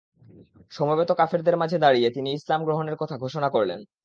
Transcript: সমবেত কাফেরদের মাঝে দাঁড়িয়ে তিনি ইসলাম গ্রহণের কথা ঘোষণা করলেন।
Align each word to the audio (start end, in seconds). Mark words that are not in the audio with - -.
সমবেত 0.71 1.09
কাফেরদের 1.11 1.55
মাঝে 1.57 1.77
দাঁড়িয়ে 1.79 2.09
তিনি 2.11 2.29
ইসলাম 2.33 2.59
গ্রহণের 2.63 2.95
কথা 2.95 3.15
ঘোষণা 3.17 3.49
করলেন। 3.49 3.79